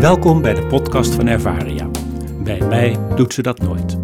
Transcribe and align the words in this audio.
Welkom 0.00 0.42
bij 0.42 0.54
de 0.54 0.66
podcast 0.66 1.14
van 1.14 1.26
Ervaria. 1.26 1.88
Bij 2.42 2.60
mij 2.60 2.98
doet 3.14 3.34
ze 3.34 3.42
dat 3.42 3.58
nooit. 3.58 3.96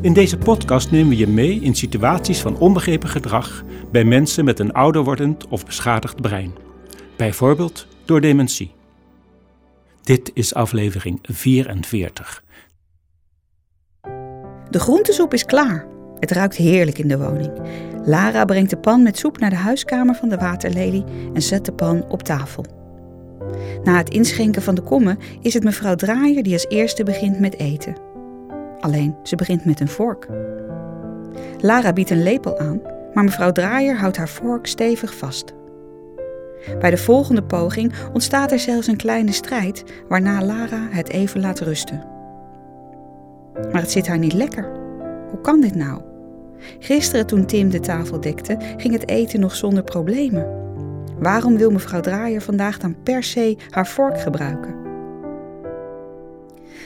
In 0.00 0.12
deze 0.12 0.38
podcast 0.38 0.90
nemen 0.90 1.08
we 1.08 1.16
je 1.16 1.26
mee 1.26 1.60
in 1.60 1.74
situaties 1.74 2.40
van 2.40 2.58
onbegrepen 2.58 3.08
gedrag 3.08 3.62
bij 3.90 4.04
mensen 4.04 4.44
met 4.44 4.58
een 4.58 4.72
ouder 4.72 5.04
wordend 5.04 5.46
of 5.46 5.64
beschadigd 5.64 6.20
brein. 6.20 6.52
Bijvoorbeeld 7.16 7.86
door 8.04 8.20
dementie. 8.20 8.74
Dit 10.02 10.30
is 10.34 10.54
aflevering 10.54 11.18
44. 11.22 12.44
De 14.70 14.80
groentesoep 14.80 15.34
is 15.34 15.44
klaar. 15.44 15.86
Het 16.18 16.30
ruikt 16.30 16.56
heerlijk 16.56 16.98
in 16.98 17.08
de 17.08 17.18
woning. 17.18 17.52
Lara 18.04 18.44
brengt 18.44 18.70
de 18.70 18.78
pan 18.78 19.02
met 19.02 19.18
soep 19.18 19.38
naar 19.38 19.50
de 19.50 19.56
huiskamer 19.56 20.14
van 20.14 20.28
de 20.28 20.36
waterlelie 20.36 21.04
en 21.34 21.42
zet 21.42 21.64
de 21.64 21.72
pan 21.72 22.04
op 22.08 22.22
tafel. 22.22 22.81
Na 23.84 23.96
het 23.96 24.10
inschenken 24.10 24.62
van 24.62 24.74
de 24.74 24.82
kommen 24.82 25.18
is 25.40 25.54
het 25.54 25.64
mevrouw 25.64 25.94
Draaier 25.94 26.42
die 26.42 26.52
als 26.52 26.66
eerste 26.68 27.04
begint 27.04 27.40
met 27.40 27.58
eten. 27.58 27.96
Alleen 28.80 29.16
ze 29.22 29.36
begint 29.36 29.64
met 29.64 29.80
een 29.80 29.88
vork. 29.88 30.28
Lara 31.60 31.92
biedt 31.92 32.10
een 32.10 32.22
lepel 32.22 32.58
aan, 32.58 32.80
maar 33.14 33.24
mevrouw 33.24 33.52
Draaier 33.52 33.96
houdt 33.96 34.16
haar 34.16 34.28
vork 34.28 34.66
stevig 34.66 35.14
vast. 35.14 35.54
Bij 36.78 36.90
de 36.90 36.96
volgende 36.96 37.42
poging 37.42 37.92
ontstaat 38.12 38.52
er 38.52 38.58
zelfs 38.58 38.86
een 38.86 38.96
kleine 38.96 39.32
strijd, 39.32 39.84
waarna 40.08 40.44
Lara 40.44 40.88
het 40.90 41.08
even 41.08 41.40
laat 41.40 41.60
rusten. 41.60 42.04
Maar 43.72 43.80
het 43.80 43.90
zit 43.90 44.06
haar 44.06 44.18
niet 44.18 44.32
lekker. 44.32 44.70
Hoe 45.30 45.40
kan 45.40 45.60
dit 45.60 45.74
nou? 45.74 46.00
Gisteren 46.78 47.26
toen 47.26 47.46
Tim 47.46 47.70
de 47.70 47.80
tafel 47.80 48.20
dekte, 48.20 48.56
ging 48.76 48.94
het 48.94 49.08
eten 49.08 49.40
nog 49.40 49.54
zonder 49.54 49.82
problemen. 49.82 50.61
Waarom 51.22 51.56
wil 51.56 51.70
mevrouw 51.70 52.00
Draaier 52.00 52.40
vandaag 52.40 52.78
dan 52.78 52.96
per 53.02 53.22
se 53.22 53.56
haar 53.68 53.86
vork 53.86 54.20
gebruiken? 54.20 54.74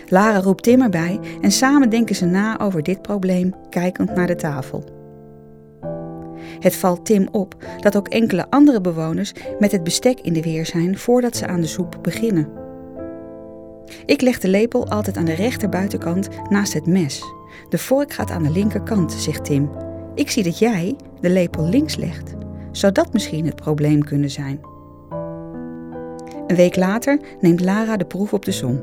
Lara 0.08 0.38
roept 0.38 0.62
Tim 0.62 0.82
erbij 0.82 1.20
en 1.40 1.50
samen 1.50 1.90
denken 1.90 2.14
ze 2.14 2.26
na 2.26 2.60
over 2.60 2.82
dit 2.82 3.02
probleem, 3.02 3.54
kijkend 3.70 4.14
naar 4.14 4.26
de 4.26 4.34
tafel. 4.34 4.84
Het 6.58 6.76
valt 6.76 7.04
Tim 7.04 7.28
op 7.30 7.54
dat 7.80 7.96
ook 7.96 8.08
enkele 8.08 8.50
andere 8.50 8.80
bewoners 8.80 9.32
met 9.58 9.72
het 9.72 9.84
bestek 9.84 10.20
in 10.20 10.32
de 10.32 10.42
weer 10.42 10.66
zijn 10.66 10.98
voordat 10.98 11.36
ze 11.36 11.46
aan 11.46 11.60
de 11.60 11.66
soep 11.66 11.98
beginnen. 12.02 12.48
Ik 14.06 14.20
leg 14.20 14.38
de 14.38 14.48
lepel 14.48 14.88
altijd 14.88 15.16
aan 15.16 15.24
de 15.24 15.34
rechterbuitenkant 15.34 16.28
naast 16.48 16.72
het 16.72 16.86
mes. 16.86 17.22
De 17.68 17.78
vork 17.78 18.12
gaat 18.12 18.30
aan 18.30 18.42
de 18.42 18.50
linkerkant, 18.50 19.12
zegt 19.12 19.44
Tim. 19.44 19.70
Ik 20.14 20.30
zie 20.30 20.42
dat 20.42 20.58
jij 20.58 20.96
de 21.20 21.30
lepel 21.30 21.68
links 21.68 21.96
legt. 21.96 22.34
Zou 22.76 22.92
dat 22.92 23.12
misschien 23.12 23.46
het 23.46 23.56
probleem 23.56 24.04
kunnen 24.04 24.30
zijn? 24.30 24.60
Een 26.46 26.56
week 26.56 26.76
later 26.76 27.18
neemt 27.40 27.60
Lara 27.60 27.96
de 27.96 28.04
proef 28.04 28.32
op 28.32 28.44
de 28.44 28.52
som. 28.52 28.80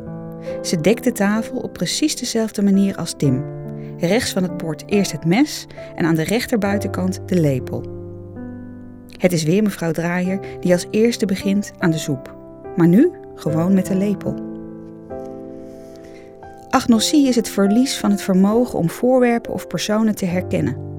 Ze 0.62 0.82
dekt 0.82 1.04
de 1.04 1.12
tafel 1.12 1.58
op 1.58 1.74
precies 1.74 2.16
dezelfde 2.16 2.62
manier 2.62 2.96
als 2.96 3.14
Tim. 3.18 3.44
Rechts 3.98 4.32
van 4.32 4.44
het 4.44 4.58
bord 4.58 4.84
eerst 4.86 5.12
het 5.12 5.26
mes 5.26 5.68
en 5.96 6.06
aan 6.06 6.16
de 6.16 6.24
rechterbuitenkant 6.24 7.20
de 7.26 7.40
lepel. 7.40 7.84
Het 9.18 9.34
is 9.34 9.44
weer 9.44 9.64
mevrouw 9.64 9.92
Draaier 9.92 10.40
die 10.60 10.74
als 10.74 10.88
eerste 10.90 11.26
begint 11.26 11.72
aan 11.78 11.92
de 11.92 11.98
soep. 11.98 12.36
Maar 12.76 12.88
nu 12.88 13.12
gewoon 13.36 13.74
met 13.74 13.86
de 13.86 13.96
lepel. 13.96 14.36
Agnosie 16.70 17.28
is 17.28 17.36
het 17.36 17.50
verlies 17.50 17.98
van 17.98 18.12
het 18.12 18.22
vermogen 18.22 18.80
om 18.80 18.90
voorwerpen 18.90 19.54
of 19.54 19.68
personen 19.68 20.16
te 20.16 20.26
herkennen. 20.26 20.93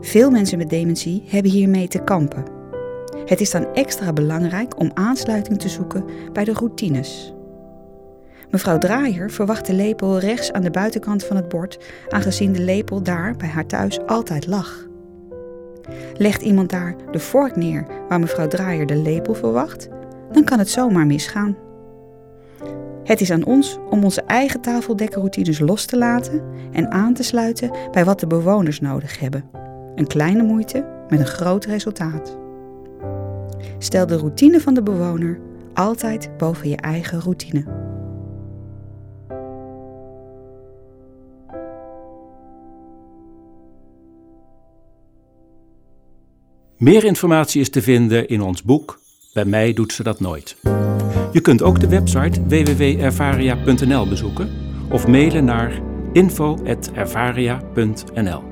Veel 0.00 0.30
mensen 0.30 0.58
met 0.58 0.70
dementie 0.70 1.24
hebben 1.26 1.50
hiermee 1.50 1.88
te 1.88 1.98
kampen. 1.98 2.44
Het 3.24 3.40
is 3.40 3.50
dan 3.50 3.74
extra 3.74 4.12
belangrijk 4.12 4.80
om 4.80 4.90
aansluiting 4.94 5.58
te 5.58 5.68
zoeken 5.68 6.04
bij 6.32 6.44
de 6.44 6.52
routines. 6.52 7.34
Mevrouw 8.50 8.78
Draaier 8.78 9.30
verwacht 9.30 9.66
de 9.66 9.72
lepel 9.72 10.18
rechts 10.18 10.52
aan 10.52 10.62
de 10.62 10.70
buitenkant 10.70 11.24
van 11.24 11.36
het 11.36 11.48
bord, 11.48 11.78
aangezien 12.08 12.52
de 12.52 12.60
lepel 12.60 13.02
daar 13.02 13.36
bij 13.36 13.48
haar 13.48 13.66
thuis 13.66 14.06
altijd 14.06 14.46
lag. 14.46 14.86
Legt 16.16 16.42
iemand 16.42 16.70
daar 16.70 16.94
de 17.10 17.18
vork 17.18 17.56
neer 17.56 17.86
waar 18.08 18.20
mevrouw 18.20 18.48
Draaier 18.48 18.86
de 18.86 18.96
lepel 18.96 19.34
verwacht, 19.34 19.88
dan 20.32 20.44
kan 20.44 20.58
het 20.58 20.70
zomaar 20.70 21.06
misgaan. 21.06 21.56
Het 23.04 23.20
is 23.20 23.30
aan 23.30 23.44
ons 23.44 23.78
om 23.90 24.04
onze 24.04 24.22
eigen 24.22 24.60
tafeldekroutines 24.60 25.58
los 25.58 25.84
te 25.84 25.98
laten 25.98 26.42
en 26.72 26.90
aan 26.90 27.14
te 27.14 27.22
sluiten 27.22 27.70
bij 27.90 28.04
wat 28.04 28.20
de 28.20 28.26
bewoners 28.26 28.80
nodig 28.80 29.18
hebben. 29.18 29.61
Een 29.94 30.06
kleine 30.06 30.42
moeite 30.42 30.86
met 31.08 31.20
een 31.20 31.26
groot 31.26 31.64
resultaat. 31.64 32.36
Stel 33.78 34.06
de 34.06 34.16
routine 34.16 34.60
van 34.60 34.74
de 34.74 34.82
bewoner 34.82 35.40
altijd 35.74 36.30
boven 36.38 36.68
je 36.68 36.76
eigen 36.76 37.20
routine. 37.20 37.64
Meer 46.76 47.04
informatie 47.04 47.60
is 47.60 47.70
te 47.70 47.82
vinden 47.82 48.28
in 48.28 48.40
ons 48.40 48.62
boek 48.62 49.00
Bij 49.32 49.44
mij 49.44 49.72
doet 49.72 49.92
ze 49.92 50.02
dat 50.02 50.20
nooit. 50.20 50.56
Je 51.32 51.40
kunt 51.40 51.62
ook 51.62 51.80
de 51.80 51.88
website 51.88 52.46
www.ervaria.nl 52.46 54.08
bezoeken 54.08 54.50
of 54.90 55.06
mailen 55.06 55.44
naar 55.44 55.80
info.ervaria.nl. 56.12 58.51